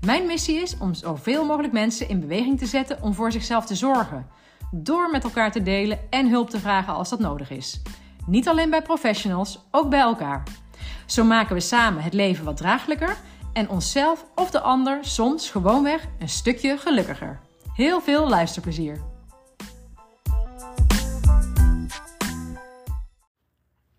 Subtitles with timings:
[0.00, 3.74] Mijn missie is om zoveel mogelijk mensen in beweging te zetten om voor zichzelf te
[3.74, 4.26] zorgen.
[4.70, 7.82] Door met elkaar te delen en hulp te vragen als dat nodig is.
[8.26, 10.42] Niet alleen bij professionals, ook bij elkaar.
[11.06, 13.16] Zo maken we samen het leven wat draaglijker
[13.52, 17.40] en onszelf of de ander soms gewoonweg een stukje gelukkiger.
[17.74, 19.00] Heel veel luisterplezier.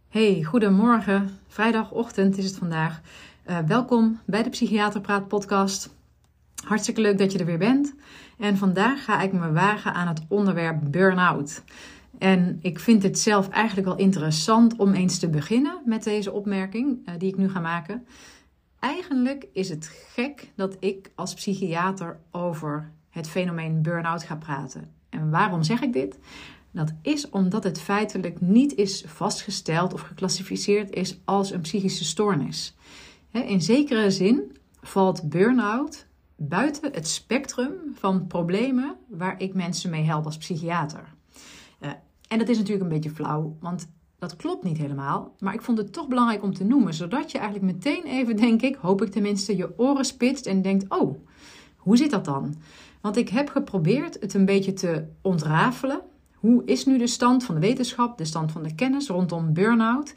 [0.10, 1.40] Hey, goedemorgen.
[1.48, 3.02] Vrijdagochtend is het vandaag.
[3.50, 5.96] Uh, welkom bij de Psychiater Praat podcast.
[6.66, 7.94] Hartstikke leuk dat je er weer bent.
[8.38, 11.64] En vandaag ga ik me wagen aan het onderwerp burn-out.
[12.18, 16.98] En ik vind het zelf eigenlijk wel interessant om eens te beginnen met deze opmerking
[17.06, 18.08] uh, die ik nu ga maken.
[18.80, 24.92] Eigenlijk is het gek dat ik als psychiater over het fenomeen burn-out ga praten.
[25.10, 26.18] En waarom zeg ik dit?
[26.72, 32.76] Dat is omdat het feitelijk niet is vastgesteld of geclassificeerd is als een psychische stoornis.
[33.34, 40.26] In zekere zin valt burn-out buiten het spectrum van problemen waar ik mensen mee help
[40.26, 41.14] als psychiater.
[41.82, 41.90] Uh,
[42.28, 43.88] en dat is natuurlijk een beetje flauw, want
[44.20, 45.36] dat klopt niet helemaal.
[45.40, 48.62] Maar ik vond het toch belangrijk om te noemen, zodat je eigenlijk meteen even, denk
[48.62, 51.18] ik, hoop ik tenminste, je oren spitst en denkt: oh,
[51.76, 52.56] hoe zit dat dan?
[53.02, 56.02] Want ik heb geprobeerd het een beetje te ontrafelen.
[56.34, 60.14] Hoe is nu de stand van de wetenschap, de stand van de kennis rondom burn-out?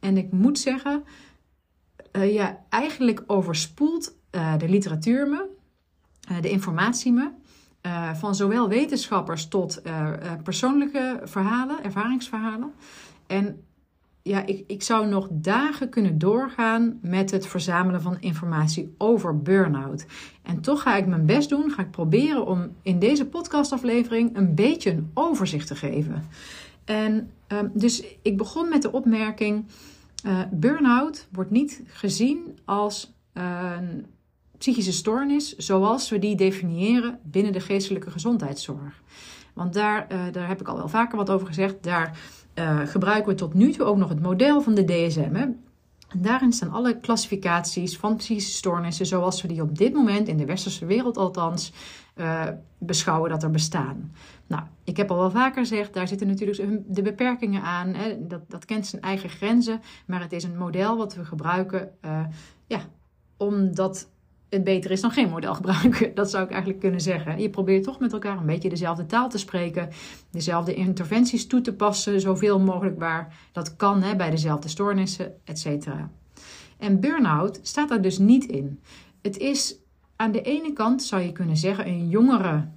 [0.00, 1.04] En ik moet zeggen,
[2.12, 5.44] uh, ja, eigenlijk overspoelt uh, de literatuur me,
[6.30, 7.30] uh, de informatie me,
[8.14, 9.82] van zowel wetenschappers tot
[10.42, 12.72] persoonlijke verhalen, ervaringsverhalen.
[13.26, 13.62] En
[14.22, 20.06] ja, ik, ik zou nog dagen kunnen doorgaan met het verzamelen van informatie over burn-out.
[20.42, 24.54] En toch ga ik mijn best doen, ga ik proberen om in deze podcastaflevering een
[24.54, 26.24] beetje een overzicht te geven.
[26.84, 29.64] En um, dus ik begon met de opmerking
[30.26, 34.06] uh, burn-out wordt niet gezien als een
[34.58, 39.02] psychische stoornis zoals we die definiëren binnen de geestelijke gezondheidszorg.
[39.54, 41.82] Want daar, uh, daar heb ik al wel vaker wat over gezegd.
[41.82, 42.18] Daar
[42.54, 45.34] uh, gebruiken we tot nu toe ook nog het model van de DSM.
[45.34, 45.46] Hè?
[46.08, 50.36] En daarin staan alle klassificaties van psychische stoornissen zoals we die op dit moment in
[50.36, 51.72] de westerse wereld althans
[52.16, 52.48] uh,
[52.78, 54.12] beschouwen dat er bestaan.
[54.46, 57.94] Nou, ik heb al wel vaker gezegd, daar zitten natuurlijk de beperkingen aan.
[57.94, 58.26] Hè?
[58.26, 62.24] Dat, dat kent zijn eigen grenzen, maar het is een model wat we gebruiken uh,
[62.66, 62.80] ja,
[63.36, 64.08] omdat
[64.48, 66.14] het beter is dan geen model gebruiken.
[66.14, 67.40] Dat zou ik eigenlijk kunnen zeggen.
[67.40, 69.88] Je probeert toch met elkaar een beetje dezelfde taal te spreken,
[70.30, 75.86] dezelfde interventies toe te passen, zoveel mogelijk waar dat kan hè, bij dezelfde stoornissen, etc.
[76.78, 78.80] En burn-out staat daar dus niet in.
[79.22, 79.76] Het is
[80.16, 82.68] aan de ene kant, zou je kunnen zeggen, een jongere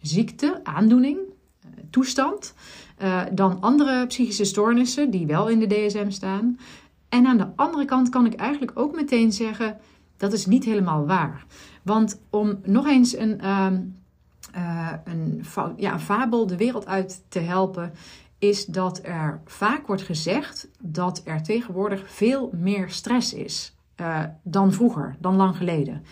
[0.00, 1.18] ziekte, aandoening,
[1.60, 2.54] eh, toestand,
[3.02, 6.58] uh, dan andere psychische stoornissen die wel in de DSM staan.
[7.08, 9.78] En aan de andere kant kan ik eigenlijk ook meteen zeggen
[10.16, 11.44] dat is niet helemaal waar.
[11.82, 13.66] Want om nog eens een, uh,
[14.56, 15.44] uh, een,
[15.76, 17.92] ja, een fabel de wereld uit te helpen,
[18.38, 24.72] is dat er vaak wordt gezegd dat er tegenwoordig veel meer stress is uh, dan
[24.72, 26.04] vroeger, dan lang geleden.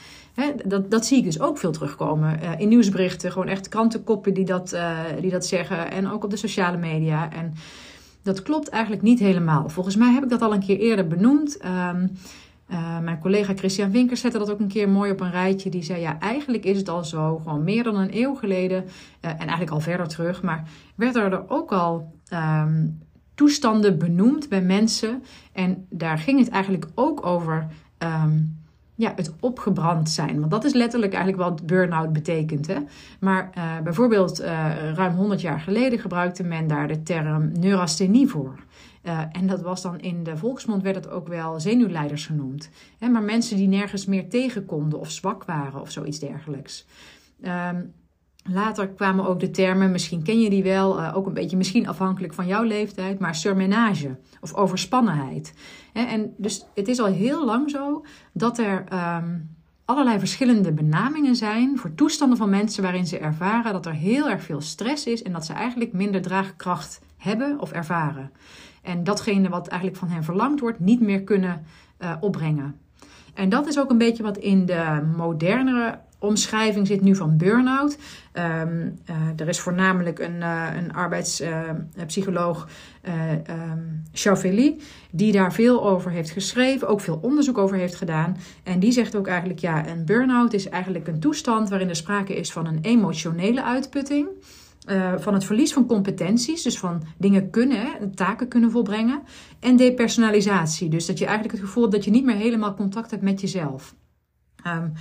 [0.64, 4.44] dat, dat zie ik dus ook veel terugkomen uh, in nieuwsberichten, gewoon echt krantenkoppen die
[4.44, 4.76] dat,
[5.20, 7.32] die dat zeggen en ook op de sociale media.
[7.32, 7.54] En
[8.22, 9.68] dat klopt eigenlijk niet helemaal.
[9.68, 11.64] Volgens mij heb ik dat al een keer eerder benoemd.
[11.64, 12.10] Um,
[12.70, 15.70] uh, mijn collega Christian Winkers zette dat ook een keer mooi op een rijtje.
[15.70, 19.30] Die zei: Ja, eigenlijk is het al zo, gewoon meer dan een eeuw geleden, uh,
[19.30, 23.00] en eigenlijk al verder terug, maar werden er ook al um,
[23.34, 25.22] toestanden benoemd bij mensen.
[25.52, 27.66] En daar ging het eigenlijk ook over
[27.98, 28.60] um,
[28.94, 30.38] ja, het opgebrand zijn.
[30.38, 32.66] Want dat is letterlijk eigenlijk wat burn-out betekent.
[32.66, 32.76] Hè?
[33.20, 34.38] Maar uh, bijvoorbeeld
[34.94, 38.54] ruim 100 jaar geleden gebruikte men daar de term neurasthenie voor.
[39.02, 42.70] Uh, en dat was dan in de volksmond werd het ook wel zenuwleiders genoemd.
[42.98, 46.86] Hè, maar mensen die nergens meer tegen konden of zwak waren of zoiets dergelijks.
[47.44, 47.92] Um,
[48.42, 51.88] later kwamen ook de termen, misschien ken je die wel, uh, ook een beetje misschien
[51.88, 55.54] afhankelijk van jouw leeftijd, maar surmenage of overspannenheid.
[55.92, 58.84] En dus het is al heel lang zo dat er
[59.18, 64.28] um, allerlei verschillende benamingen zijn voor toestanden van mensen waarin ze ervaren dat er heel
[64.28, 68.30] erg veel stress is en dat ze eigenlijk minder draagkracht hebben of ervaren.
[68.82, 71.64] En datgene wat eigenlijk van hen verlangd wordt, niet meer kunnen
[71.98, 72.80] uh, opbrengen.
[73.34, 77.98] En dat is ook een beetje wat in de modernere omschrijving zit nu van burn-out.
[78.32, 82.68] Ehm, eh, er is voornamelijk een, uh, een arbeidspsycholoog,
[83.08, 84.76] uh, um,
[85.10, 88.36] die daar veel over heeft geschreven, ook veel onderzoek over heeft gedaan.
[88.62, 92.34] En die zegt ook eigenlijk, ja, een burn-out is eigenlijk een toestand waarin er sprake
[92.34, 94.28] is van een emotionele uitputting.
[95.18, 99.22] Van het verlies van competenties, dus van dingen kunnen, taken kunnen volbrengen.
[99.60, 103.10] En depersonalisatie, dus dat je eigenlijk het gevoel hebt dat je niet meer helemaal contact
[103.10, 103.94] hebt met jezelf.
[104.66, 104.92] Um,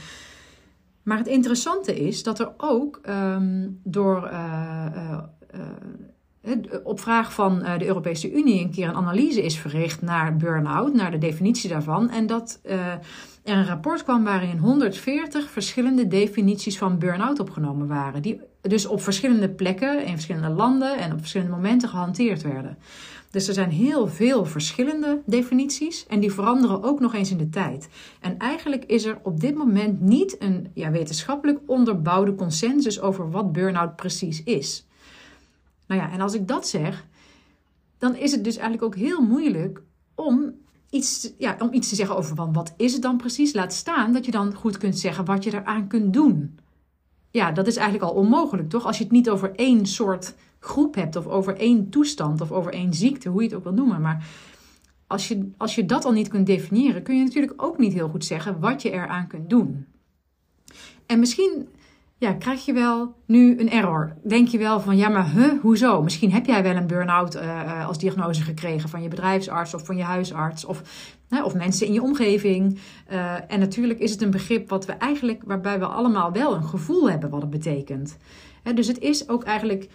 [1.04, 4.86] maar het interessante is dat er ook ehm, door uh,
[6.46, 10.94] uh, op vraag van de Europese Unie een keer een analyse is verricht naar burn-out,
[10.94, 12.10] naar de definitie daarvan.
[12.10, 13.00] En dat er
[13.44, 18.22] een rapport kwam waarin 140 verschillende definities van burn-out opgenomen waren.
[18.22, 22.78] Die dus op verschillende plekken, in verschillende landen en op verschillende momenten gehanteerd werden.
[23.32, 27.50] Dus er zijn heel veel verschillende definities en die veranderen ook nog eens in de
[27.50, 27.90] tijd.
[28.20, 33.52] En eigenlijk is er op dit moment niet een ja, wetenschappelijk onderbouwde consensus over wat
[33.52, 34.86] burn-out precies is.
[35.88, 37.06] Nou ja, en als ik dat zeg,
[37.98, 39.82] dan is het dus eigenlijk ook heel moeilijk
[40.16, 40.54] om
[40.90, 43.54] iets, ja, om iets te zeggen over van wat is het dan precies.
[43.54, 46.60] Laat staan dat je dan goed kunt zeggen wat je eraan kunt doen.
[47.32, 48.86] Ja, dat is eigenlijk al onmogelijk, toch?
[48.86, 52.74] Als je het niet over één soort groep hebt, of over één toestand, of over
[52.74, 54.02] één ziekte, hoe je het ook wil noemen.
[54.02, 54.28] Maar
[55.08, 58.10] als je, als je dat al niet kunt definiëren, kun je natuurlijk ook niet heel
[58.10, 59.86] goed zeggen wat je eraan kunt doen.
[61.06, 61.68] En misschien
[62.22, 64.16] ja, krijg je wel nu een error.
[64.24, 66.02] Denk je wel van, ja, maar huh, hoezo?
[66.02, 69.98] Misschien heb jij wel een burn-out uh, als diagnose gekregen van je bedrijfsarts of van
[69.98, 70.82] je huisarts of,
[71.44, 72.80] of mensen in je omgeving.
[73.12, 76.64] Uh, en natuurlijk is het een begrip wat we eigenlijk, waarbij we allemaal wel een
[76.64, 78.18] gevoel hebben wat het betekent.
[78.76, 79.90] dus het is ook eigenlijk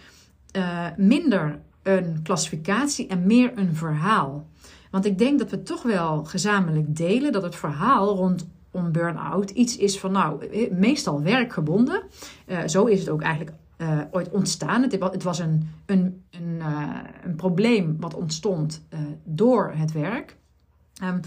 [0.97, 4.47] minder een klassificatie en meer een verhaal.
[4.91, 8.17] Want ik denk dat we toch wel gezamenlijk delen dat het verhaal
[8.77, 12.03] rondom burn-out iets is van, nou, eh, meestal werkgebonden.
[12.47, 14.81] Uh, zo is het ook eigenlijk uh, ooit ontstaan.
[14.81, 16.61] Het, het was een, een, een,
[17.23, 18.85] een probleem wat ontstond
[19.23, 20.35] door het werk.
[21.03, 21.19] Um,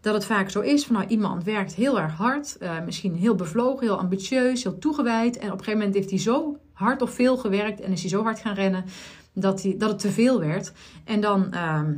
[0.00, 3.86] dat het vaak zo is van nou, iemand werkt heel erg hard, misschien heel bevlogen,
[3.86, 5.36] heel ambitieus, heel toegewijd.
[5.36, 8.10] En op een gegeven moment heeft hij zo hard of veel gewerkt en is hij
[8.10, 8.84] zo hard gaan rennen
[9.32, 10.72] dat, hij, dat het te veel werd.
[11.04, 11.92] En dan ehm,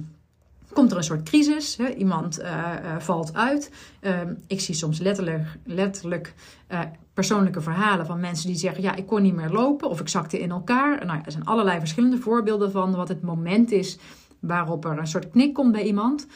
[0.72, 1.76] komt er een soort crisis.
[1.76, 1.88] Hè?
[1.88, 3.70] Iemand uh, uh, valt uit.
[4.00, 6.34] Ehm, ik zie soms letterlijk, letterlijk
[6.68, 6.80] uh,
[7.14, 10.40] persoonlijke verhalen van mensen die zeggen: Ja, ik kon niet meer lopen of ik zakte
[10.40, 11.06] in elkaar.
[11.06, 13.98] Nou, er zijn allerlei verschillende voorbeelden van wat het moment is
[14.40, 16.26] waarop er een soort knik komt bij iemand,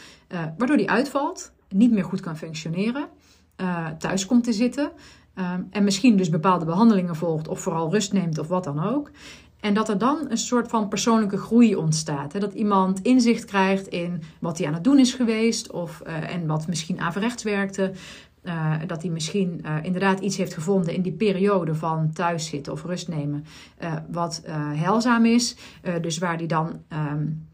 [0.59, 3.09] waardoor die uitvalt, niet meer goed kan functioneren,
[3.99, 4.93] thuis komt te zitten.
[5.37, 9.11] Ehm, en misschien dus bepaalde behandelingen volgt of vooral rust neemt of wat dan ook.
[9.61, 12.33] En dat er dan een soort van persoonlijke groei ontstaat.
[12.33, 12.41] Hè?
[12.41, 16.47] Dat iemand inzicht krijgt in wat hij aan het doen is geweest of, uh, en
[16.47, 17.93] wat misschien averechts werkte.
[18.43, 22.85] Uh, dat hij misschien uh, inderdaad iets heeft gevonden in die periode van thuiszitten of
[22.85, 23.45] rust nemen,
[24.11, 24.43] wat
[24.75, 25.57] heilzaam is.
[26.01, 27.47] dus waar hij dan um,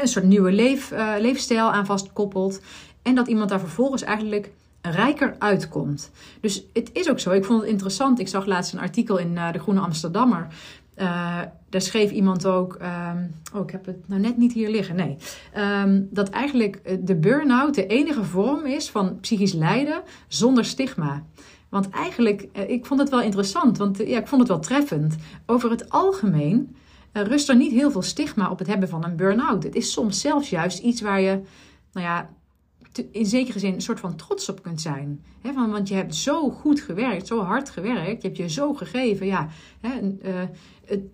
[0.00, 2.60] een soort nieuwe leef, leefstijl aan vastkoppelt.
[3.02, 4.50] En dat iemand daar vervolgens eigenlijk
[4.80, 6.10] rijker uitkomt.
[6.40, 7.30] Dus het is ook zo.
[7.30, 8.18] Ik vond het interessant.
[8.18, 10.46] Ik zag laatst een artikel in de Groene Amsterdammer.
[10.96, 12.78] Uh, daar schreef iemand ook.
[12.82, 14.96] Um, oh, ik heb het nou net niet hier liggen.
[14.96, 15.16] Nee.
[15.56, 21.24] Um, dat eigenlijk eh, de burn-out de enige vorm is van psychisch lijden zonder stigma.
[21.68, 25.16] Want eigenlijk, ik vond het wel interessant, want ja, ik vond het wel treffend.
[25.46, 26.76] Over het algemeen
[27.12, 29.62] rust er niet heel veel stigma op het hebben van een burn-out.
[29.62, 31.40] Het is soms zelfs juist iets waar je,
[31.92, 32.30] nou ja,
[33.10, 35.24] in zekere zin een soort van trots op kunt zijn.
[35.40, 38.74] He, van, want je hebt zo goed gewerkt, zo hard gewerkt, je hebt je zo
[38.74, 39.26] gegeven.
[39.26, 39.48] Ja,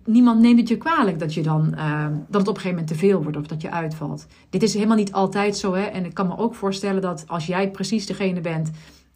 [0.05, 2.87] niemand neemt het je kwalijk dat, je dan, uh, dat het op een gegeven moment
[2.87, 4.27] te veel wordt of dat je uitvalt.
[4.49, 5.73] Dit is helemaal niet altijd zo.
[5.73, 5.83] Hè?
[5.83, 8.71] En ik kan me ook voorstellen dat als jij precies degene bent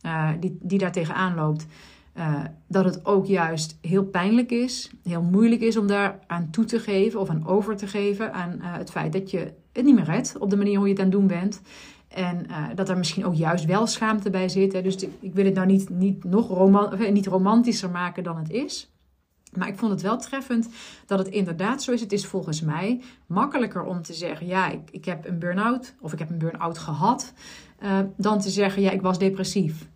[0.06, 1.66] uh, die, die daar tegenaan loopt,
[2.68, 6.80] dat het ook juist heel pijnlijk is, heel moeilijk is om daar aan toe te
[6.80, 10.38] geven of aan over te geven aan het feit dat je het niet meer redt
[10.40, 11.62] op de manier hoe je het aan het doen bent.
[12.08, 12.46] En
[12.76, 14.74] dat er misschien ook juist wel schaamte bij zit.
[14.74, 14.82] Hè.
[14.82, 18.95] Dus ik, wil het nou niet, niet, nog niet romantischer maken dan het is.
[19.56, 20.70] Maar ik vond het wel treffend
[21.06, 22.02] dat het inderdaad zo is.
[22.02, 26.14] Het is volgens mij makkelijker om te zeggen: ja, ik, ik heb een burn-out of
[26.14, 27.34] ik heb een burn-out gehad.
[27.84, 29.88] Uh, dan te zeggen: ja, ik was depressief.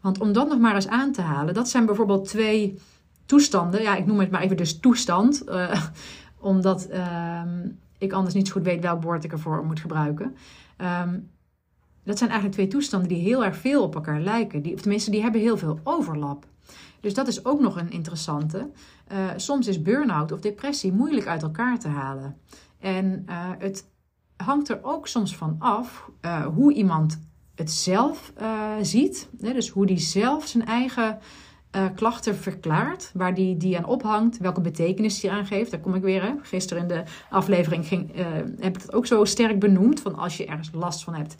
[0.00, 2.78] Want om dat nog maar eens aan te halen, dat zijn bijvoorbeeld twee
[3.26, 3.82] toestanden.
[3.82, 5.42] Ja, ik noem het maar even dus toestand.
[5.48, 5.82] Uh,
[6.40, 7.42] omdat uh,
[7.98, 10.36] ik anders niet zo goed weet welk woord ik ervoor moet gebruiken.
[10.78, 11.30] Um,
[12.06, 14.62] dat zijn eigenlijk twee toestanden die heel erg veel op elkaar lijken.
[14.62, 16.46] Die, tenminste, die hebben heel veel overlap.
[17.00, 18.70] Dus dat is ook nog een interessante.
[19.12, 22.36] Uh, soms is burn-out of depressie moeilijk uit elkaar te halen.
[22.78, 23.90] En uh, het
[24.36, 27.20] hangt er ook soms van af uh, hoe iemand
[27.54, 28.32] het zelf
[28.80, 29.28] ziet.
[29.40, 31.18] Hè, dus hoe die zelf zijn eigen
[31.94, 35.70] klachten verklaart, waar die, die aan ophangt, welke betekenis die aan geeft.
[35.70, 36.22] Daar kom ik weer.
[36.22, 36.34] Hè.
[36.42, 38.14] Gisteren in de aflevering ging,
[38.60, 40.00] heb ik het ook zo sterk benoemd.
[40.00, 41.36] Van als je ergens last van hebt,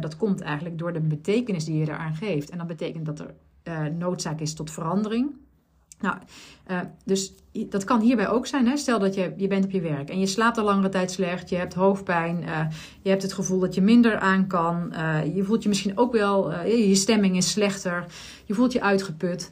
[0.00, 2.50] dat komt eigenlijk door de betekenis die je eraan geeft.
[2.50, 3.24] En dat betekent dat
[3.62, 5.36] er noodzaak is tot verandering.
[6.00, 6.16] Nou,
[6.70, 8.66] uh, dus dat kan hierbij ook zijn.
[8.66, 8.76] Hè?
[8.76, 11.48] Stel dat je, je bent op je werk en je slaapt al langere tijd slecht,
[11.48, 12.60] je hebt hoofdpijn, uh,
[13.02, 16.12] je hebt het gevoel dat je minder aan kan, uh, je voelt je misschien ook
[16.12, 18.06] wel, je stemming is slechter,
[18.44, 19.50] je voelt je uitgeput.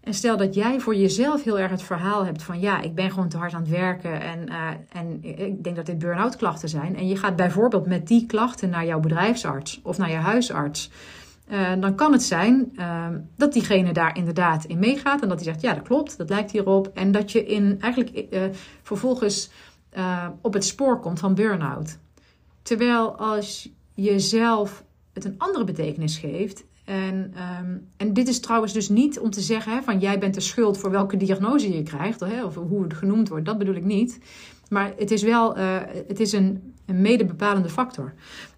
[0.00, 3.10] En stel dat jij voor jezelf heel erg het verhaal hebt van ja, ik ben
[3.10, 4.48] gewoon te hard aan het werken en,
[4.92, 6.96] en ik denk dat dit burn-out klachten zijn.
[6.96, 10.90] En je gaat bijvoorbeeld met die klachten naar jouw bedrijfsarts of naar je huisarts.
[11.50, 15.46] Uh, dan kan het zijn uh, dat diegene daar inderdaad in meegaat en dat hij
[15.46, 16.90] zegt: Ja, dat klopt, dat lijkt hierop.
[16.94, 18.42] En dat je in, eigenlijk uh,
[18.82, 19.50] vervolgens
[20.40, 21.98] op het spoor komt van burn-out.
[22.62, 26.64] Terwijl als je zelf het een andere betekenis geeft.
[26.84, 30.34] En, um, en dit is trouwens dus niet om te zeggen hè, van jij bent
[30.34, 33.74] de schuld voor welke diagnose je krijgt, hè, of hoe het genoemd wordt, dat bedoel
[33.74, 34.18] ik niet.
[34.68, 35.56] Maar het is wel
[36.06, 38.14] het is een, een medebepalende factor.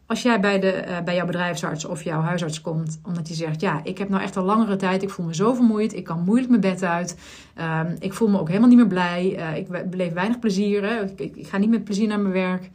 [0.07, 3.61] Als jij bij, de, uh, bij jouw bedrijfsarts of jouw huisarts komt, omdat hij zegt:
[3.61, 6.23] Ja, ik heb nou echt al langere tijd, ik voel me zo vermoeid, ik kan
[6.25, 7.19] moeilijk mijn bed uit,
[7.61, 11.11] um, ik voel me ook helemaal niet meer blij, uh, ik beleef weinig plezier?
[11.17, 12.71] Ik, ga niet met plezier naar mijn werk.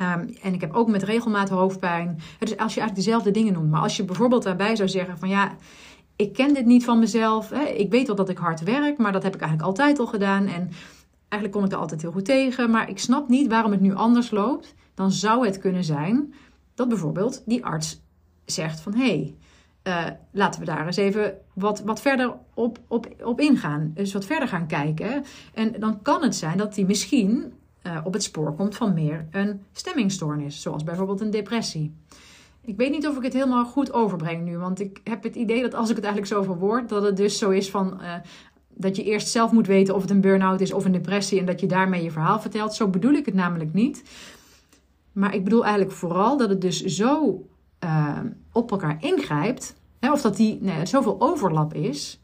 [0.00, 2.18] Um, en ik heb ook met regelmaat hoofdpijn.
[2.38, 5.28] Dus als je eigenlijk dezelfde dingen noemt, maar als je bijvoorbeeld daarbij zou zeggen: van
[5.28, 5.54] ja,
[6.16, 7.62] ik ken dit niet van mezelf, hè?
[7.64, 10.46] ik weet wel dat ik hard werk, maar dat heb ik eigenlijk altijd al gedaan.
[10.46, 10.70] En
[11.28, 13.94] eigenlijk kom ik er altijd heel goed tegen, maar ik snap niet waarom het nu
[13.94, 14.74] anders loopt.
[14.94, 16.34] Dan zou het kunnen zijn
[16.76, 18.00] dat bijvoorbeeld die arts
[18.44, 19.34] zegt van hé, hey,
[19.86, 23.90] uh, laten we daar eens even wat, wat verder op, op, op ingaan.
[23.94, 25.24] Dus wat verder gaan kijken.
[25.54, 27.52] En dan kan het zijn dat die misschien
[27.82, 31.94] uh, op het spoor komt van meer een stemmingstoornis, zoals bijvoorbeeld een depressie.
[32.64, 35.62] Ik weet niet of ik het helemaal goed overbreng nu, want ik heb het idee
[35.62, 38.14] dat als ik het eigenlijk zo verwoord, dat het dus zo is van uh,
[38.68, 41.46] dat je eerst zelf moet weten of het een burn-out is of een depressie en
[41.46, 42.74] dat je daarmee je verhaal vertelt.
[42.74, 44.02] Zo bedoel ik het namelijk niet.
[45.16, 47.42] Maar ik bedoel eigenlijk vooral dat het dus zo
[47.84, 48.18] uh,
[48.52, 49.74] op elkaar ingrijpt.
[50.00, 52.20] Hè, of dat die nee, zoveel overlap is.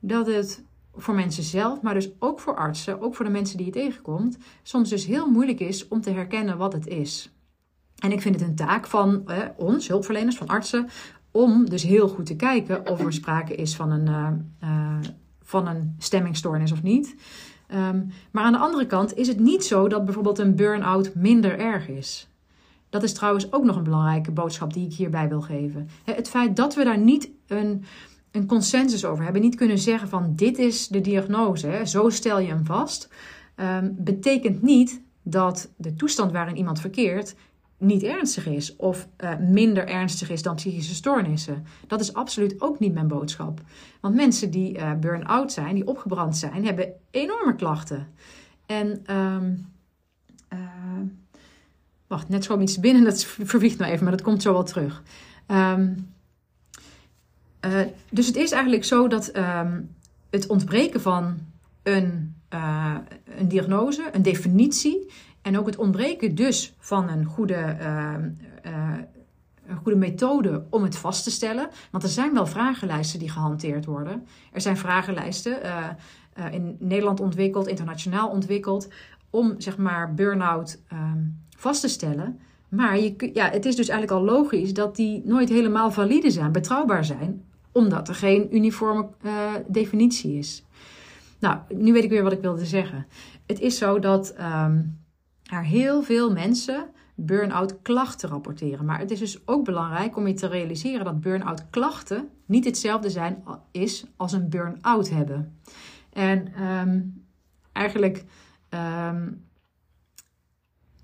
[0.00, 3.66] Dat het voor mensen zelf, maar dus ook voor artsen, ook voor de mensen die
[3.66, 7.32] je tegenkomt, soms dus heel moeilijk is om te herkennen wat het is.
[7.98, 10.88] En ik vind het een taak van eh, ons, hulpverleners, van artsen,
[11.30, 14.98] om dus heel goed te kijken of er sprake is van een, uh, uh,
[15.42, 17.14] van een stemmingstoornis of niet.
[17.74, 21.58] Um, maar aan de andere kant is het niet zo dat bijvoorbeeld een burn-out minder
[21.58, 22.28] erg is.
[22.90, 25.88] Dat is trouwens ook nog een belangrijke boodschap die ik hierbij wil geven.
[26.04, 27.84] Het feit dat we daar niet een,
[28.30, 32.38] een consensus over hebben, niet kunnen zeggen van dit is de diagnose, hè, zo stel
[32.38, 33.08] je hem vast,
[33.56, 37.34] um, betekent niet dat de toestand waarin iemand verkeert
[37.78, 41.66] niet ernstig is of uh, minder ernstig is dan psychische stoornissen.
[41.86, 43.60] Dat is absoluut ook niet mijn boodschap.
[44.00, 48.08] Want mensen die uh, burn-out zijn, die opgebrand zijn, hebben enorme klachten.
[48.66, 49.66] En um,
[50.52, 50.58] uh,
[52.06, 55.02] wacht, net zo iets binnen, dat vervliegt nou even, maar dat komt zo wel terug.
[55.46, 56.12] Um,
[58.10, 59.94] dus het is eigenlijk zo dat um,
[60.30, 61.38] het ontbreken van
[61.82, 62.34] een,
[63.38, 65.10] een diagnose, een definitie,
[65.48, 68.14] en ook het ontbreken dus van een goede, uh,
[68.66, 68.98] uh,
[69.66, 71.68] een goede methode om het vast te stellen.
[71.90, 74.26] Want er zijn wel vragenlijsten die gehanteerd worden.
[74.52, 78.88] Er zijn vragenlijsten uh, in Nederland ontwikkeld, internationaal ontwikkeld,
[79.30, 81.18] om zeg maar burn-out ehm,
[81.56, 82.40] vast te stellen.
[82.68, 86.52] Maar je, ja, het is dus eigenlijk al logisch dat die nooit helemaal valide zijn,
[86.52, 89.08] betrouwbaar zijn, omdat er geen uniforme
[89.66, 90.64] definitie is.
[91.38, 93.06] Nou, nu weet ik weer wat ik wilde zeggen.
[93.46, 94.34] Het is zo dat.
[94.40, 95.06] Um,
[95.48, 98.84] er heel veel mensen burn-out klachten rapporteren.
[98.84, 103.10] Maar het is dus ook belangrijk om je te realiseren dat burn-out klachten niet hetzelfde
[103.10, 105.58] zijn is als een burn-out hebben.
[106.12, 107.24] En um,
[107.72, 108.24] eigenlijk,
[108.70, 109.44] um,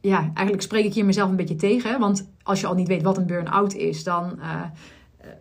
[0.01, 2.01] ja, eigenlijk spreek ik hier mezelf een beetje tegen.
[2.01, 4.39] Want als je al niet weet wat een burn-out is, dan.
[4.39, 4.63] Uh,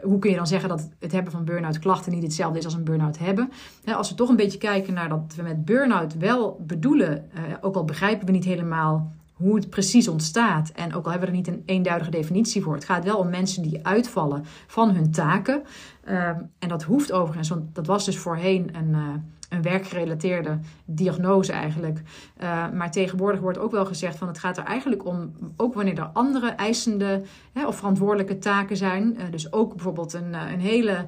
[0.02, 2.74] hoe kun je dan zeggen dat het hebben van burn-out klachten niet hetzelfde is als
[2.74, 3.52] een burn-out hebben?
[3.86, 7.75] Als we toch een beetje kijken naar dat we met burn-out wel bedoelen, uh, ook
[7.75, 10.70] al begrijpen we niet helemaal hoe het precies ontstaat.
[10.70, 12.74] En ook al hebben we er niet een eenduidige definitie voor.
[12.74, 15.63] Het gaat wel om mensen die uitvallen van hun taken.
[16.08, 16.28] Uh,
[16.60, 19.08] en dat hoeft overigens, want dat was dus voorheen een, uh,
[19.54, 22.02] een werkgerelateerde diagnose eigenlijk.
[22.44, 25.98] Uh, maar tegenwoordig wordt ook wel gezegd van het gaat er eigenlijk om, ook wanneer
[25.98, 27.22] er andere eisende
[27.54, 29.16] hè, of verantwoordelijke taken zijn.
[29.18, 31.06] Uh, dus ook bijvoorbeeld een, een hele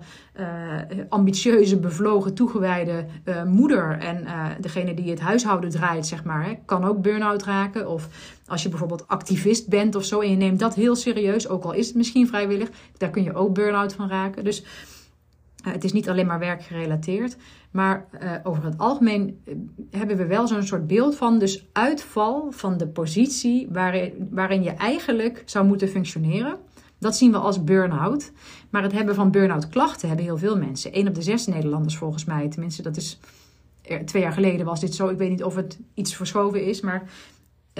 [1.09, 3.05] ambitieuze, bevlogen, toegewijde
[3.45, 4.27] moeder en
[4.61, 7.89] degene die het huishouden draait, zeg maar, hè, kan ook burn-out raken.
[7.89, 8.07] Of
[8.47, 11.73] als je bijvoorbeeld activist bent of zo en je neemt dat heel serieus, ook al
[11.73, 14.43] is het misschien vrijwillig, daar kun je ook burn-out van raken.
[14.43, 14.63] Dus
[15.71, 17.37] het is niet alleen maar werkgerelateerd.
[17.71, 19.55] Maar uh, over het algemeen uh,
[19.91, 24.71] hebben we wel zo'n soort beeld van dus uitval van de positie waarin, waarin je
[24.71, 26.57] eigenlijk zou moeten functioneren.
[26.99, 28.31] Dat zien we als burn-out.
[28.69, 30.97] Maar het hebben van burn-out klachten hebben heel veel mensen.
[30.97, 32.49] Eén op de zes Nederlanders volgens mij.
[32.49, 33.19] Tenminste, dat is
[34.05, 35.07] twee jaar geleden was dit zo.
[35.07, 37.09] Ik weet niet of het iets verschoven is, maar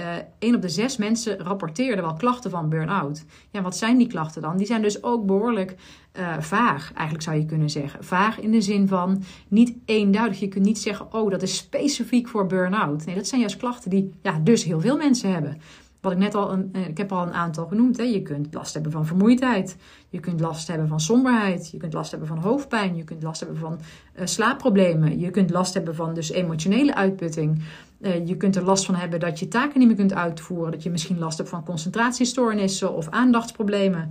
[0.00, 3.24] uh, één op de zes mensen rapporteerde wel klachten van burn-out.
[3.50, 4.56] Ja, wat zijn die klachten dan?
[4.56, 5.76] Die zijn dus ook behoorlijk
[6.18, 8.04] uh, vaag, eigenlijk zou je kunnen zeggen.
[8.04, 10.40] Vaag in de zin van niet eenduidig.
[10.40, 13.06] Je kunt niet zeggen, oh, dat is specifiek voor burn-out.
[13.06, 15.60] Nee, dat zijn juist klachten die ja, dus heel veel mensen hebben.
[16.06, 17.96] Wat ik net al, een, eh, ik heb al een aantal genoemd.
[17.96, 18.02] Hè.
[18.02, 19.76] Je kunt last hebben van vermoeidheid.
[20.08, 21.70] Je kunt last hebben van somberheid.
[21.70, 22.96] Je kunt last hebben van hoofdpijn.
[22.96, 23.78] Je kunt last hebben van
[24.16, 25.18] uh, slaapproblemen.
[25.18, 27.62] Je kunt last hebben van dus emotionele uitputting.
[28.00, 30.72] Uh, je kunt er last van hebben dat je taken niet meer kunt uitvoeren.
[30.72, 34.10] Dat je misschien last hebt van concentratiestoornissen of aandachtsproblemen.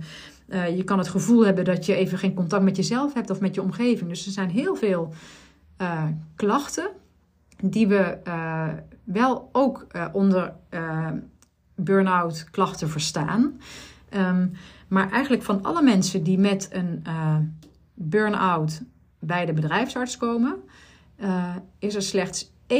[0.76, 3.54] Je kan het gevoel hebben dat je even geen contact met jezelf hebt of met
[3.54, 4.08] je omgeving.
[4.08, 5.12] Dus er zijn heel veel
[6.36, 6.88] klachten
[7.62, 8.18] die we
[9.04, 10.52] wel ook onder
[11.76, 13.60] burn-out klachten verstaan.
[14.10, 14.52] Um,
[14.88, 17.36] maar eigenlijk van alle mensen die met een uh,
[17.94, 18.82] burn-out
[19.18, 20.56] bij de bedrijfsarts komen,
[21.18, 22.74] uh, is er slechts 1%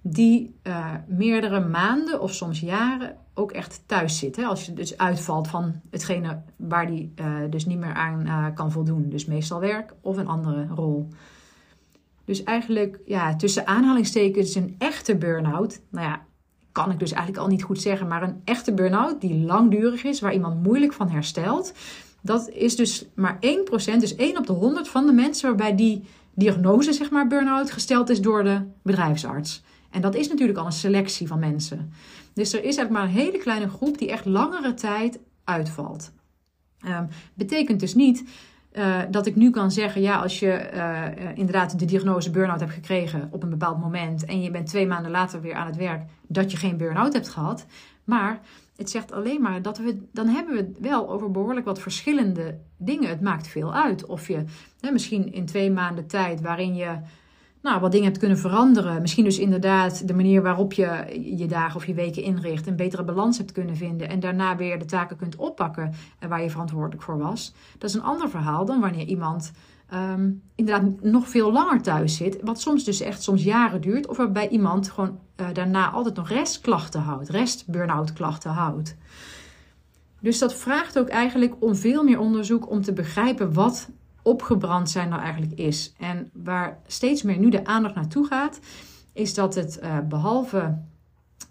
[0.00, 4.44] die uh, meerdere maanden of soms jaren ook echt thuis zit.
[4.44, 7.14] Als je dus uitvalt van hetgene waar die
[7.50, 9.08] dus niet meer aan kan voldoen.
[9.08, 11.08] Dus meestal werk of een andere rol.
[12.24, 15.80] Dus eigenlijk, ja, tussen aanhalingstekens een echte burn-out.
[15.90, 16.22] Nou ja,
[16.72, 20.20] kan ik dus eigenlijk al niet goed zeggen, maar een echte burn-out die langdurig is,
[20.20, 21.72] waar iemand moeilijk van herstelt,
[22.20, 23.40] dat is dus maar 1%,
[23.98, 28.08] dus 1 op de 100 van de mensen waarbij die diagnose, zeg maar, burn-out gesteld
[28.08, 29.62] is door de bedrijfsarts.
[29.90, 31.92] En dat is natuurlijk al een selectie van mensen.
[32.34, 36.12] Dus er is eigenlijk maar een hele kleine groep die echt langere tijd uitvalt.
[36.86, 38.24] Um, betekent dus niet
[38.72, 42.72] uh, dat ik nu kan zeggen, ja, als je uh, inderdaad de diagnose burn-out hebt
[42.72, 46.02] gekregen op een bepaald moment en je bent twee maanden later weer aan het werk,
[46.26, 47.66] dat je geen burn-out hebt gehad.
[48.04, 48.40] Maar
[48.76, 52.58] het zegt alleen maar dat we, dan hebben we het wel over behoorlijk wat verschillende
[52.76, 53.08] dingen.
[53.08, 54.44] Het maakt veel uit of je
[54.80, 56.98] hè, misschien in twee maanden tijd waarin je
[57.62, 59.00] nou, wat dingen hebt kunnen veranderen.
[59.00, 62.66] Misschien dus inderdaad de manier waarop je je dagen of je weken inricht.
[62.66, 64.08] Een betere balans hebt kunnen vinden.
[64.08, 65.94] En daarna weer de taken kunt oppakken
[66.28, 67.54] waar je verantwoordelijk voor was.
[67.78, 69.52] Dat is een ander verhaal dan wanneer iemand
[69.94, 72.38] um, inderdaad nog veel langer thuis zit.
[72.42, 74.06] Wat soms dus echt soms jaren duurt.
[74.06, 77.28] Of waarbij iemand gewoon uh, daarna altijd nog restklachten houdt.
[77.28, 78.96] Rest burn-out klachten houdt.
[80.20, 83.88] Dus dat vraagt ook eigenlijk om veel meer onderzoek om te begrijpen wat
[84.22, 85.94] opgebrand zijn nou eigenlijk is.
[85.98, 88.60] En waar steeds meer nu de aandacht naartoe gaat,
[89.12, 90.78] is dat het uh, behalve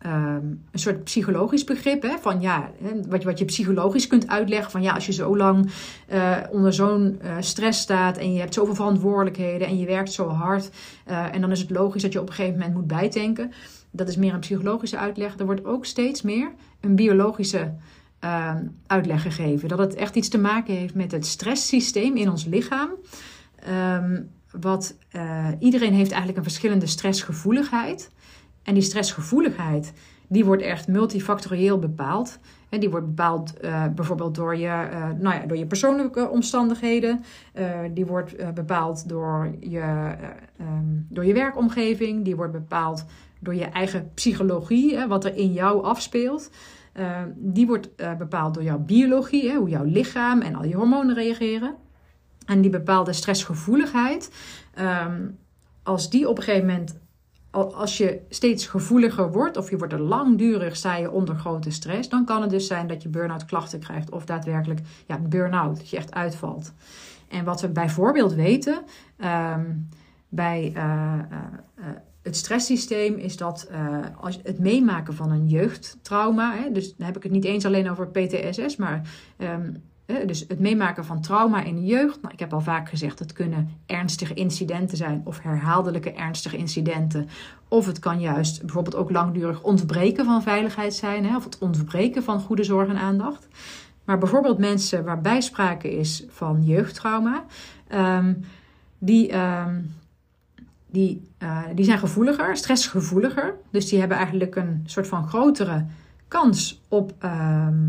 [0.05, 2.01] um, een soort psychologisch begrip.
[2.01, 2.71] Hè, van ja,
[3.07, 4.71] wat je, wat je psychologisch kunt uitleggen.
[4.71, 5.71] Van ja, als je zo lang
[6.13, 8.17] uh, onder zo'n uh, stress staat.
[8.17, 9.67] En je hebt zoveel verantwoordelijkheden.
[9.67, 10.69] En je werkt zo hard.
[11.05, 13.51] En dan is het logisch dat je op een gegeven moment moet bijtanken.
[13.91, 15.37] Dat is meer een psychologische uitleg.
[15.37, 17.73] Er wordt ook steeds meer een biologische
[18.23, 18.55] uh,
[18.87, 19.69] uitleg gegeven.
[19.69, 22.89] Dat het echt iets te maken heeft met het stresssysteem in ons lichaam.
[23.69, 24.29] Um,
[24.59, 28.11] wat uh, iedereen heeft eigenlijk een verschillende stressgevoeligheid.
[28.63, 29.93] En die stressgevoeligheid,
[30.27, 32.39] die wordt echt multifactorieel bepaald.
[32.69, 37.23] En die wordt bepaald uh, bijvoorbeeld door je, uh, nou ja, door je persoonlijke omstandigheden.
[37.93, 40.15] Die wordt bepaald door je,
[40.61, 42.23] um, door je werkomgeving.
[42.25, 43.05] Die wordt bepaald
[43.39, 46.49] door je eigen psychologie, wat er in jou afspeelt.
[47.35, 51.75] Die wordt bepaald door jouw biologie, hè, hoe jouw lichaam en al je hormonen reageren.
[52.45, 54.31] En die bepaalde stressgevoeligheid,
[54.79, 55.37] um,
[55.83, 56.99] als die op een gegeven moment
[57.51, 62.09] als je steeds gevoeliger wordt of je wordt er langdurig, sta je onder grote stress,
[62.09, 65.89] dan kan het dus zijn dat je burn-out klachten krijgt of daadwerkelijk ja, burn-out, dat
[65.89, 66.73] je echt uitvalt.
[67.27, 68.83] En wat we bijvoorbeeld weten
[69.17, 69.89] um,
[70.29, 71.13] bij uh,
[72.21, 77.15] het stresssysteem is dat uh, als het meemaken van een jeugdtrauma, hè, dus dan heb
[77.15, 79.01] ik het niet eens alleen over PTSS, maar
[79.37, 79.83] um,
[80.25, 82.21] dus het meemaken van trauma in de jeugd.
[82.21, 87.29] Nou, ik heb al vaak gezegd, het kunnen ernstige incidenten zijn of herhaaldelijke ernstige incidenten.
[87.67, 92.39] Of het kan juist bijvoorbeeld ook langdurig ontbreken van veiligheid zijn, of het ontbreken van
[92.39, 93.47] goede zorg en aandacht.
[94.03, 97.45] Maar bijvoorbeeld mensen waarbij sprake is van jeugdtrauma,
[97.93, 98.45] um,
[98.97, 99.93] die, um,
[100.91, 101.31] die,
[101.75, 103.55] die zijn gevoeliger, stressgevoeliger.
[103.71, 105.85] Dus die hebben eigenlijk een soort van grotere
[106.27, 107.87] kans op, ehm,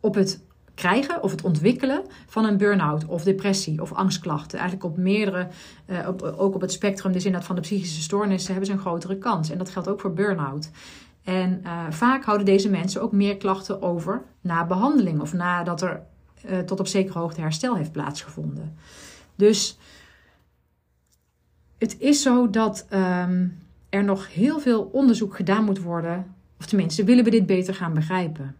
[0.00, 0.42] op het
[0.74, 4.58] krijgen of het ontwikkelen van een burn-out of depressie of angstklachten.
[4.58, 5.48] Eigenlijk op meerdere,
[5.86, 8.82] uh, op, ook op het spectrum, dus inderdaad van de psychische stoornissen, hebben ze een
[8.82, 9.50] grotere kans.
[9.50, 10.70] En dat geldt ook voor burn-out.
[11.24, 16.02] En uh, vaak houden deze mensen ook meer klachten over na behandeling of nadat er
[16.66, 18.76] tot op zekere hoogte herstel heeft plaatsgevonden.
[19.34, 19.78] Dus
[21.82, 27.04] het is zo dat um, er nog heel veel onderzoek gedaan moet worden, of tenminste
[27.04, 28.56] willen we dit beter gaan begrijpen.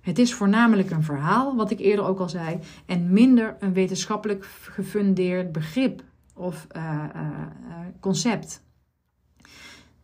[0.00, 4.44] Het is voornamelijk een verhaal, wat ik eerder ook al zei, en minder een wetenschappelijk
[4.44, 6.02] gefundeerd begrip
[6.34, 7.28] of uh, uh,
[8.00, 8.62] concept.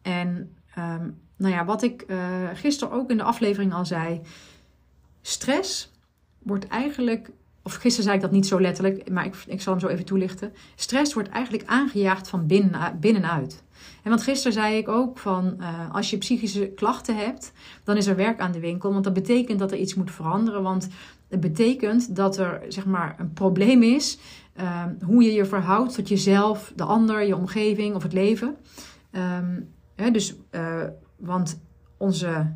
[0.03, 4.21] En um, nou ja, wat ik uh, gisteren ook in de aflevering al zei,
[5.21, 5.93] stress
[6.39, 7.31] wordt eigenlijk,
[7.69, 10.05] of gisteren zei ik dat niet zo letterlijk, maar ik, ik zal hem zo even
[10.05, 10.53] toelichten.
[10.75, 13.63] Stress wordt eigenlijk aangejaagd van binnen, binnenuit.
[14.03, 17.53] En want gisteren zei ik ook van uh, als je psychische klachten hebt,
[17.85, 18.93] dan is er werk aan de winkel.
[18.93, 20.63] Want dat betekent dat er iets moet veranderen.
[20.63, 20.89] Want
[21.29, 24.19] het betekent dat er zeg maar een probleem is.
[24.61, 28.57] Uh, hoe je je verhoudt tot jezelf, de ander, je omgeving of het leven.
[29.13, 30.83] Um, hè, dus, uh,
[31.17, 31.61] want
[31.97, 32.53] onze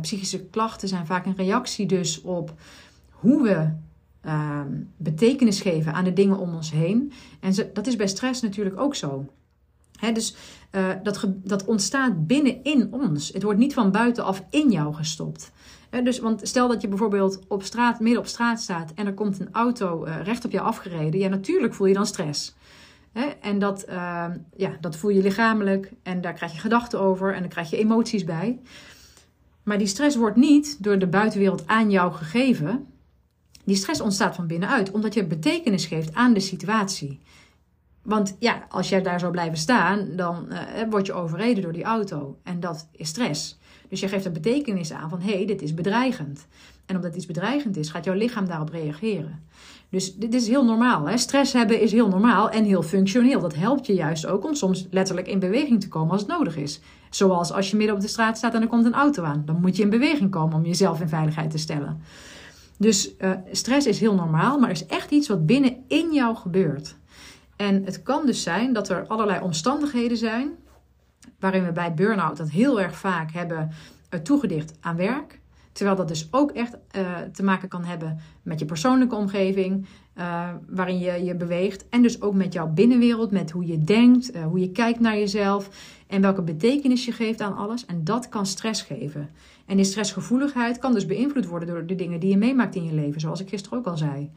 [0.00, 2.54] psychische klachten zijn vaak een reactie dus op
[3.10, 3.70] hoe we
[4.26, 7.12] ehm, betekenis geven aan de dingen om ons heen.
[7.40, 9.26] En dat is bij stress natuurlijk ook zo
[10.12, 10.34] dus
[10.72, 13.32] uh, dat, dat ontstaat binnenin ons.
[13.32, 15.52] Het wordt niet van buitenaf in jou gestopt.
[16.04, 19.40] dus, want stel dat je bijvoorbeeld op straat, midden op straat staat en er komt
[19.40, 21.20] een auto uh, recht op jou afgereden.
[21.20, 22.54] Ja, natuurlijk voel je dan stress.
[23.40, 24.24] en dat, uh,
[24.56, 27.76] ja, dat voel je lichamelijk en daar krijg je gedachten over en dan krijg je
[27.76, 28.60] emoties bij.
[29.62, 32.86] Maar die stress wordt niet door de buitenwereld aan jou gegeven.
[33.66, 37.20] Die stress ontstaat van binnenuit, omdat je betekenis geeft aan de situatie.
[38.02, 40.58] Want ja, als jij daar zou blijven staan, dan uh,
[40.90, 42.38] word je overreden door die auto.
[42.42, 43.58] En dat is stress.
[43.88, 46.46] Dus je geeft een betekenis aan van hé, hey, dit is bedreigend.
[46.86, 49.42] En omdat iets bedreigend is, gaat jouw lichaam daarop reageren.
[49.88, 51.08] Dus dit is heel normaal.
[51.08, 51.16] Hè?
[51.16, 53.40] Stress hebben is heel normaal en heel functioneel.
[53.40, 56.56] Dat helpt je juist ook om soms letterlijk in beweging te komen als het nodig
[56.56, 56.80] is.
[57.10, 59.42] Zoals als je midden op de straat staat en er komt een auto aan.
[59.46, 62.00] Dan moet je in beweging komen om jezelf in veiligheid te stellen.
[62.78, 66.96] Dus uh, stress is heel normaal, maar is echt iets wat binnen in jou gebeurt.
[67.56, 70.50] En het kan dus zijn dat er allerlei omstandigheden zijn
[71.38, 73.70] waarin we bij burn-out dat heel erg vaak hebben
[74.10, 75.40] uh, toegedicht aan werk.
[75.72, 79.86] Terwijl dat dus ook echt uh, te maken kan hebben met je persoonlijke omgeving,
[80.18, 81.88] uh, waarin je je beweegt.
[81.88, 85.18] En dus ook met jouw binnenwereld, met hoe je denkt, uh, hoe je kijkt naar
[85.18, 85.68] jezelf
[86.06, 87.86] en welke betekenis je geeft aan alles.
[87.86, 89.28] En dat kan stress geven.
[89.66, 92.94] En die stressgevoeligheid kan dus beïnvloed worden door de dingen die je meemaakt in je
[92.94, 94.30] leven, zoals ik gisteren ook al zei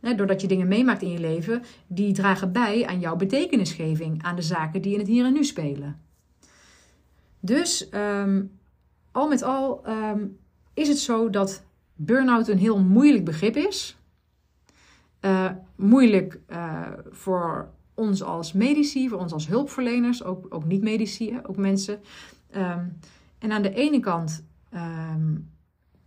[0.00, 4.42] doordat je dingen meemaakt in je leven, die dragen bij aan jouw betekenisgeving, aan de
[4.42, 6.00] zaken die in het hier en nu spelen.
[7.40, 8.58] Dus um,
[9.12, 10.38] al met al um,
[10.74, 11.64] is het zo dat
[11.94, 13.96] burn-out een heel moeilijk begrip is.
[15.20, 21.56] Uh, moeilijk uh, voor ons als medici, voor ons als hulpverleners, ook, ook niet-medici, ook
[21.56, 22.00] mensen.
[22.56, 22.98] Um,
[23.38, 24.44] en aan de ene kant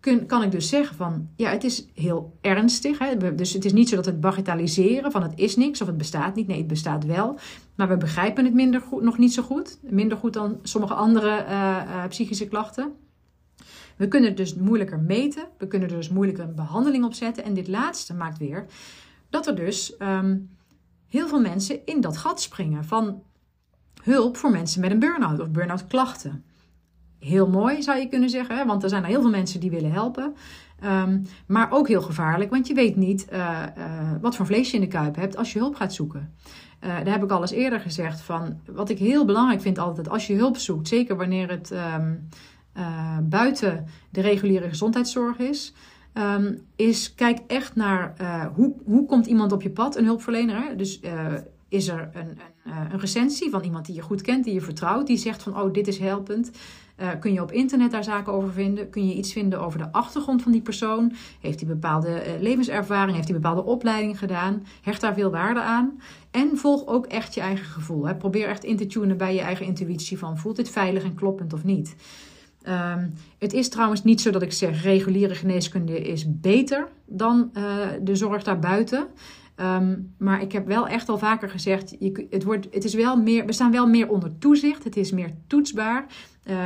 [0.04, 2.99] kun, kan ik dus zeggen van, ja, het is heel ernstig.
[2.99, 3.36] Hè?
[3.36, 6.36] Dus het is niet zo dat het bagatelliseren van het is niks of het bestaat
[6.36, 6.47] niet.
[6.47, 7.39] Nee, het bestaat wel.
[7.76, 9.80] Maar we begrijpen het minder goed, nog niet zo goed.
[9.82, 12.93] Minder goed dan sommige andere uh, psychische klachten.
[13.97, 15.47] We kunnen het dus moeilijker meten.
[15.58, 17.43] We kunnen er dus moeilijker een behandeling op zetten.
[17.43, 18.65] En dit laatste maakt weer
[19.29, 20.49] dat er dus um,
[21.08, 23.23] heel veel mensen in dat gat springen van
[24.03, 26.43] hulp voor mensen met een burn-out of burn-out klachten
[27.23, 28.67] heel mooi, zou je kunnen zeggen.
[28.67, 30.36] Want er zijn er heel veel mensen die willen helpen.
[30.84, 34.75] Um, maar ook heel gevaarlijk, want je weet niet uh, uh, wat voor vlees je
[34.75, 36.34] in de kuip hebt als je hulp gaat zoeken.
[36.84, 40.10] Uh, daar heb ik al eens eerder gezegd van, wat ik heel belangrijk vind altijd,
[40.10, 42.29] als je hulp zoekt, zeker wanneer het um,
[43.23, 45.73] buiten de reguliere gezondheidszorg is,
[46.13, 48.15] um, is kijk echt naar
[48.55, 50.77] hoe, hoe komt iemand op je pad, een hulpverlener.
[50.77, 50.99] Dus
[51.69, 52.27] is er een,
[52.65, 55.59] een, een recensie van iemand die je goed kent, die je vertrouwt, die zegt van,
[55.59, 56.51] oh, dit is helpend.
[57.19, 58.89] Kun je op internet daar zaken over vinden?
[58.89, 61.13] Kun je iets vinden over de achtergrond van die persoon?
[61.41, 63.15] Heeft hij bepaalde levenservaring?
[63.15, 64.65] Heeft hij bepaalde opleiding gedaan?
[64.81, 66.01] Hecht daar veel waarde aan?
[66.31, 68.07] En volg ook echt je eigen gevoel.
[68.07, 68.15] Hè?
[68.15, 71.53] Probeer echt in te tunen bij je eigen intuïtie van voelt dit veilig en kloppend
[71.53, 71.95] of niet?
[72.69, 77.63] Um, het is trouwens niet zo dat ik zeg reguliere geneeskunde is beter dan uh,
[78.02, 79.08] de zorg daarbuiten.
[79.56, 83.15] Ehm, maar ik heb wel echt al vaker gezegd, je, het wordt, het is wel
[83.15, 84.84] meer, we staan wel meer onder toezicht.
[84.84, 86.06] Het is meer toetsbaar.
[86.49, 86.65] Uh,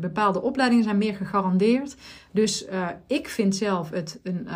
[0.00, 1.96] bepaalde opleidingen zijn meer gegarandeerd.
[2.32, 4.48] Dus uh, ik vind zelf het een,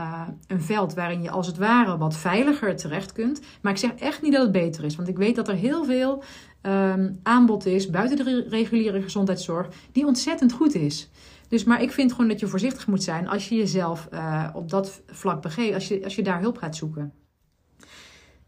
[0.46, 3.40] een veld waarin je als het ware wat veiliger terecht kunt.
[3.62, 4.96] Maar ik zeg echt niet dat het beter is.
[4.96, 6.22] Want ik weet dat er heel veel
[6.62, 11.10] um, aanbod is buiten de reguliere gezondheidszorg die ontzettend goed is.
[11.48, 14.70] Dus, maar ik vind gewoon dat je voorzichtig moet zijn als je jezelf uh, op
[14.70, 17.12] dat vlak begeeft, als je, als je daar hulp gaat zoeken.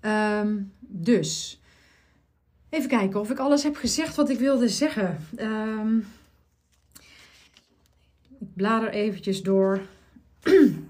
[0.00, 1.60] Um, dus,
[2.68, 5.18] even kijken of ik alles heb gezegd wat ik wilde zeggen.
[5.36, 6.06] Um,
[8.40, 9.80] ik blader eventjes door,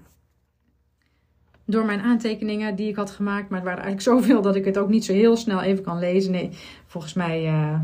[1.71, 3.49] door mijn aantekeningen die ik had gemaakt.
[3.49, 5.99] Maar het waren eigenlijk zoveel dat ik het ook niet zo heel snel even kan
[5.99, 6.31] lezen.
[6.31, 6.49] Nee,
[6.85, 7.45] volgens mij...
[7.45, 7.79] Uh,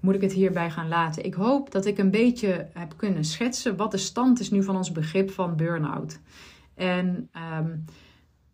[0.00, 1.24] moet ik het hierbij gaan laten.
[1.24, 4.76] Ik hoop dat ik een beetje heb kunnen schetsen wat de stand is nu van
[4.76, 6.18] ons begrip van burn-out.
[6.74, 7.84] En um,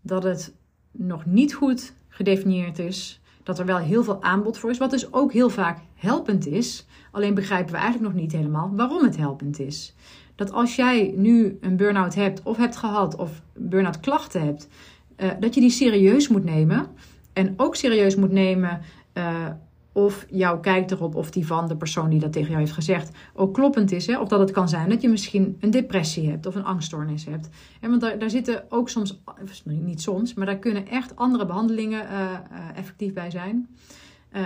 [0.01, 0.55] dat het
[0.91, 3.21] nog niet goed gedefinieerd is.
[3.43, 6.87] Dat er wel heel veel aanbod voor is, wat dus ook heel vaak helpend is.
[7.11, 9.95] Alleen begrijpen we eigenlijk nog niet helemaal waarom het helpend is.
[10.37, 14.69] Dat als jij nu een burn-out hebt, of hebt gehad, of burn-out klachten hebt,
[15.17, 16.87] uh, dat je die serieus moet nemen.
[17.33, 18.81] En ook serieus moet nemen
[19.15, 19.47] uh,
[19.93, 23.11] of jouw kijk erop of die van de persoon die dat tegen jou heeft gezegd
[23.35, 24.07] ook kloppend is.
[24.07, 24.19] Hè?
[24.19, 27.49] Of dat het kan zijn dat je misschien een depressie hebt of een angststoornis hebt.
[27.81, 29.23] En want daar, daar zitten ook soms,
[29.65, 32.39] niet soms, maar daar kunnen echt andere behandelingen uh,
[32.75, 33.69] effectief bij zijn.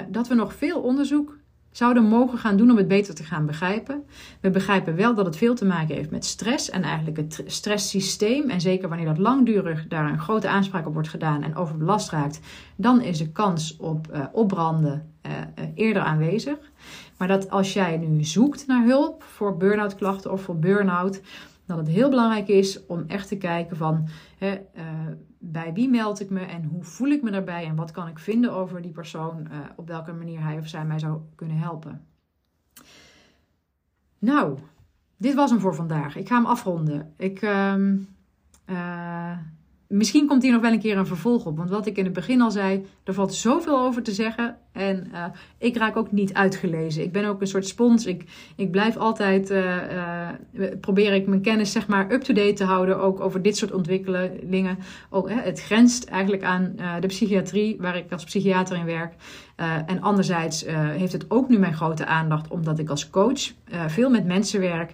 [0.08, 1.38] Dat we nog veel onderzoek
[1.70, 4.04] zouden mogen gaan doen om het beter te gaan begrijpen.
[4.40, 8.50] We begrijpen wel dat het veel te maken heeft met stress en eigenlijk het stresssysteem.
[8.50, 12.40] En zeker wanneer dat langdurig daar een grote aanspraak op wordt gedaan en overbelast raakt,
[12.76, 16.58] dan is de kans op uh, opbranden uh, uh, eerder aanwezig.
[17.16, 21.20] Maar dat als jij nu zoekt naar hulp voor burn-out klachten of voor burn-out,
[21.66, 24.58] dat het heel belangrijk is om echt te kijken van hè,
[25.42, 28.18] bij wie meld ik me en hoe voel ik me daarbij en wat kan ik
[28.18, 32.04] vinden over die persoon, uh, op welke manier hij of zij mij zou kunnen helpen.
[34.18, 34.58] Nou,
[35.16, 36.16] dit was hem voor vandaag.
[36.16, 37.14] Ik ga hem afronden.
[37.16, 37.74] Ik, uh,
[39.90, 41.56] misschien komt hier nog wel een keer een vervolg op.
[41.56, 44.56] Want wat ik in het begin al zei, er valt zoveel over te zeggen.
[44.72, 45.24] En uh,
[45.58, 47.02] ik raak ook niet uitgelezen.
[47.02, 48.06] Ik ben ook een soort spons.
[48.06, 48.24] Ik,
[48.56, 50.28] ik blijf altijd, uh,
[50.80, 52.98] probeer ik mijn kennis zeg maar up-to-date te houden.
[52.98, 54.78] Ook over dit soort ontwikkelingen.
[55.10, 59.14] Ook, hè, het grenst eigenlijk aan de psychiatrie, waar ik als psychiater in werk.
[59.86, 63.52] en anderzijds heeft het ook nu mijn grote aandacht, omdat ik als coach
[63.86, 64.92] veel met mensen werk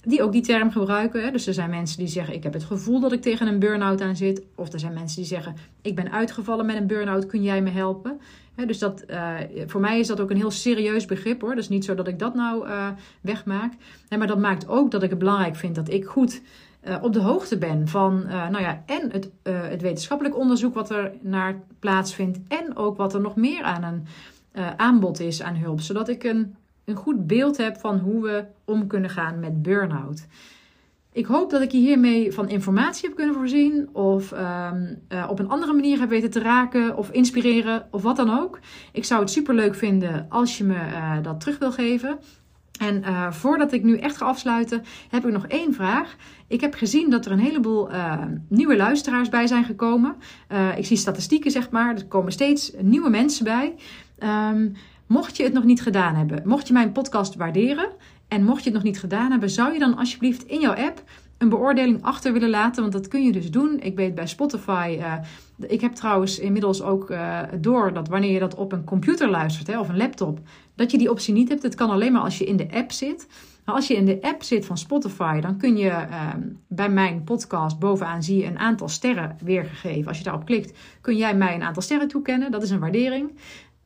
[0.00, 1.32] die ook die term gebruiken.
[1.32, 4.00] Dus er zijn mensen die zeggen: Ik heb het gevoel dat ik tegen een burn-out
[4.00, 4.42] aan zit.
[4.54, 7.70] Of er zijn mensen die zeggen: Ik ben uitgevallen met een burn-out, kun jij me
[7.70, 8.20] helpen?
[8.66, 9.34] Dus dat, uh,
[9.66, 11.54] voor mij is dat ook een heel serieus begrip hoor.
[11.54, 12.88] Dus niet zo dat ik dat nou uh,
[13.20, 13.72] wegmaak.
[14.18, 16.42] Maar dat maakt ook dat ik het belangrijk vind dat ik goed.
[16.88, 21.12] Uh, op de hoogte ben van, nou ja, en het, het wetenschappelijk onderzoek wat er
[21.20, 22.38] naar plaatsvindt.
[22.48, 24.06] En ook wat er nog meer aan een
[24.76, 25.80] aanbod is aan hulp.
[25.80, 26.56] Zodat ik een
[26.88, 30.26] een goed beeld heb van hoe we om kunnen gaan met burn-out.
[31.12, 35.38] Ik hoop dat ik je hiermee van informatie heb kunnen voorzien, of um, uh, op
[35.38, 38.58] een andere manier heb weten te raken, of inspireren, of wat dan ook.
[38.92, 42.18] Ik zou het super leuk vinden als je me uh, dat terug wil geven.
[42.80, 46.16] En uh, voordat ik nu echt ga afsluiten, heb ik nog één vraag.
[46.46, 47.88] Ik heb gezien dat er een heleboel
[48.48, 50.16] nieuwe luisteraars bij zijn gekomen.
[50.76, 51.94] ik zie statistieken, zeg maar.
[51.94, 53.74] Er komen steeds nieuwe mensen bij.
[54.52, 54.74] Um,
[55.08, 57.88] Mocht je het nog niet gedaan hebben, mocht je mijn podcast waarderen
[58.28, 61.02] en mocht je het nog niet gedaan hebben, zou je dan alsjeblieft in jouw app
[61.38, 62.80] een beoordeling achter willen laten.
[62.80, 63.80] Want dat kun je dus doen.
[63.80, 64.96] Ik weet bij Spotify.
[64.98, 65.12] Uh,
[65.68, 69.66] ik heb trouwens inmiddels ook uh, door dat wanneer je dat op een computer luistert
[69.66, 70.38] hè, of een laptop,
[70.74, 71.62] dat je die optie niet hebt.
[71.62, 73.26] Het kan alleen maar als je in de app zit.
[73.64, 76.28] Als je in de app zit van Spotify, dan kun je uh,
[76.68, 80.08] bij mijn podcast bovenaan zie je een aantal sterren weergegeven.
[80.08, 82.50] Als je daarop klikt, kun jij mij een aantal sterren toekennen.
[82.50, 83.30] Dat is een waardering.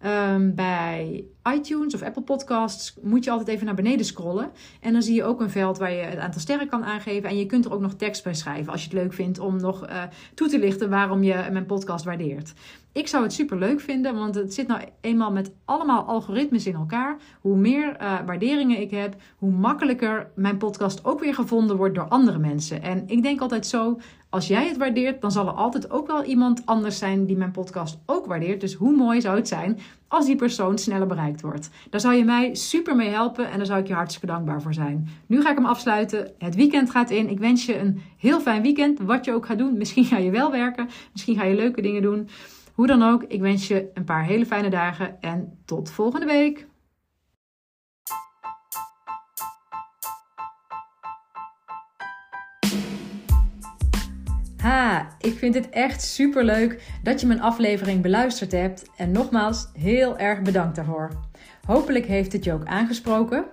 [0.06, 4.50] Um, bij iTunes of Apple Podcasts moet je altijd even naar beneden scrollen.
[4.80, 7.28] En dan zie je ook een veld waar je het aantal sterren kan aangeven.
[7.28, 9.60] En je kunt er ook nog tekst bij schrijven als je het leuk vindt om
[9.60, 10.02] nog uh,
[10.34, 12.52] toe te lichten waarom je mijn podcast waardeert.
[12.92, 16.74] Ik zou het super leuk vinden, want het zit nou eenmaal met allemaal algoritmes in
[16.74, 17.16] elkaar.
[17.40, 22.08] Hoe meer uh, waarderingen ik heb, hoe makkelijker mijn podcast ook weer gevonden wordt door
[22.08, 22.82] andere mensen.
[22.82, 26.24] En ik denk altijd zo, als jij het waardeert, dan zal er altijd ook wel
[26.24, 28.60] iemand anders zijn die mijn podcast ook waardeert.
[28.60, 29.78] Dus hoe mooi zou het zijn
[30.08, 31.70] als die persoon sneller bereikt wordt?
[31.90, 34.74] Daar zou je mij super mee helpen en daar zou ik je hartstikke dankbaar voor
[34.74, 35.08] zijn.
[35.26, 36.30] Nu ga ik hem afsluiten.
[36.38, 37.28] Het weekend gaat in.
[37.28, 39.76] Ik wens je een heel fijn weekend, wat je ook gaat doen.
[39.78, 42.28] Misschien ga je wel werken, misschien ga je leuke dingen doen.
[42.72, 46.66] Hoe dan ook, ik wens je een paar hele fijne dagen en tot volgende week.
[54.56, 58.90] Ha, ik vind het echt super leuk dat je mijn aflevering beluisterd hebt.
[58.96, 61.10] En nogmaals, heel erg bedankt daarvoor.
[61.66, 63.44] Hopelijk heeft het je ook aangesproken.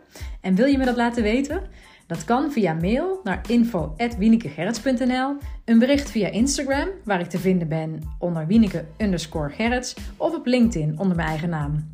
[0.42, 1.62] En wil je me dat laten weten?
[2.10, 8.00] Dat kan via mail naar info.wienekegerrits.nl, een bericht via Instagram, waar ik te vinden ben
[8.19, 11.89] onder wieneke underscore gerrits, of op LinkedIn onder mijn eigen naam.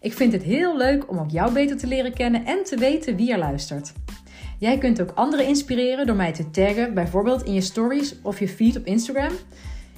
[0.00, 3.16] Ik vind het heel leuk om ook jou beter te leren kennen en te weten
[3.16, 3.92] wie er luistert.
[4.58, 8.48] Jij kunt ook anderen inspireren door mij te taggen, bijvoorbeeld in je stories of je
[8.48, 9.32] feed op Instagram.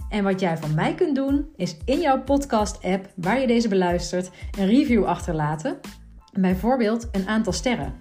[0.09, 4.31] En wat jij van mij kunt doen, is in jouw podcast-app waar je deze beluistert
[4.59, 5.79] een review achterlaten.
[6.33, 7.95] Bijvoorbeeld een aantal sterren.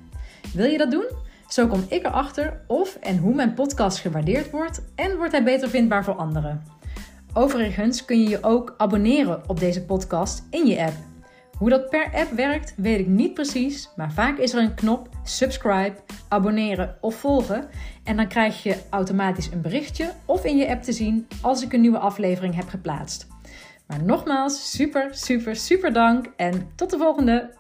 [0.54, 1.28] Wil je dat doen?
[1.50, 5.70] Zo kom ik erachter of en hoe mijn podcast gewaardeerd wordt en wordt hij beter
[5.70, 6.64] vindbaar voor anderen.
[7.34, 10.94] Overigens kun je je ook abonneren op deze podcast in je app.
[11.58, 15.10] Hoe dat per app werkt, weet ik niet precies, maar vaak is er een knop
[15.24, 15.96] subscribe,
[16.28, 17.68] abonneren of volgen
[18.04, 21.74] en dan krijg je automatisch een berichtje of in je app te zien als ik
[21.74, 23.28] een nieuwe aflevering heb geplaatst.
[23.88, 27.59] Maar nogmaals, super, super, super dank en tot de volgende!